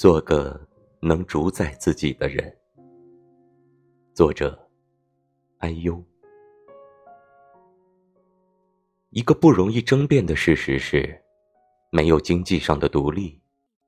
[0.00, 0.58] 做个
[1.02, 2.56] 能主宰自己的人。
[4.14, 4.58] 作者：
[5.58, 6.02] 安优。
[9.10, 11.22] 一个不容易争辩的事实是，
[11.90, 13.38] 没有经济上的独立，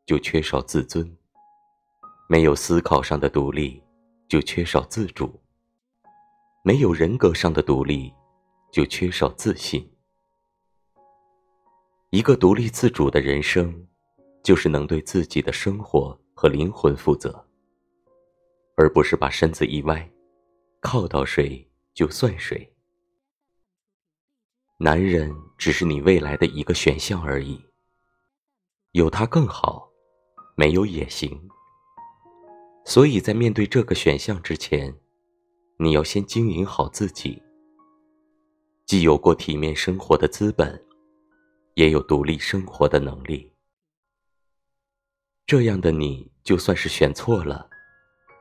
[0.04, 1.02] 就缺少自尊；
[2.28, 3.82] 没有思考上的独立，
[4.28, 5.26] 就缺少自主；
[6.62, 8.12] 没有人格上的独立，
[8.70, 9.90] 就缺少自信。
[12.10, 13.88] 一个独立自主的人生，
[14.42, 17.46] 就是能对自己的生活和灵魂负责，
[18.76, 20.10] 而不是把身子一歪，
[20.80, 22.74] 靠到谁就算谁。
[24.78, 27.60] 男人只是你未来的一个选项而已，
[28.92, 29.88] 有他更好，
[30.56, 31.48] 没有也行。
[32.84, 34.92] 所以在面对这个选项之前，
[35.78, 37.40] 你要先经营好自己，
[38.86, 40.84] 既有过体面生活的资本。
[41.74, 43.51] 也有独立生活的能力，
[45.52, 47.68] 这样的你，就算是选错了，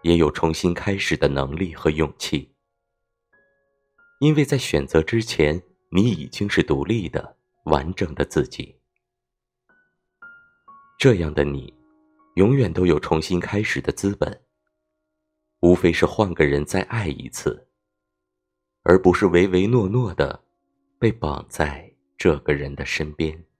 [0.02, 2.56] 也有重新开始的能力和勇气。
[4.22, 8.80] 因为在选择之前，你已经是独立的、完整的自己。
[10.98, 11.73] 这样的你，
[12.36, 14.44] 永远都有重新开始的资本。
[15.59, 17.68] 无非是换个人再爱一次，
[18.84, 20.46] 而不是唯唯诺诺的
[20.98, 21.94] 被绑在。
[22.18, 23.51] 这个人的身边。